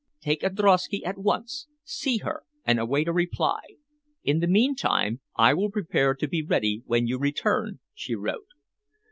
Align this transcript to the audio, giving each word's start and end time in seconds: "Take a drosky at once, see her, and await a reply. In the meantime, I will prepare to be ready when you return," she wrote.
"Take 0.19 0.41
a 0.41 0.49
drosky 0.49 1.05
at 1.05 1.19
once, 1.19 1.67
see 1.83 2.17
her, 2.25 2.41
and 2.65 2.79
await 2.79 3.07
a 3.07 3.13
reply. 3.13 3.59
In 4.23 4.39
the 4.39 4.47
meantime, 4.47 5.21
I 5.35 5.53
will 5.53 5.69
prepare 5.69 6.15
to 6.15 6.27
be 6.27 6.41
ready 6.41 6.81
when 6.87 7.05
you 7.05 7.19
return," 7.19 7.81
she 7.93 8.15
wrote. 8.15 8.47